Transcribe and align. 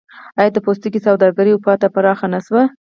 آیا 0.39 0.49
د 0.53 0.57
پوستکي 0.65 0.99
سوداګري 1.07 1.49
اروپا 1.51 1.73
ته 1.81 1.87
پراخه 1.93 2.27
نشوه؟ 2.33 2.63